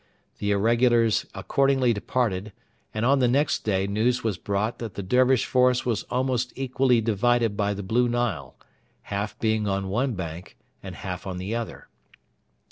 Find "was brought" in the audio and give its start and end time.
4.23-4.79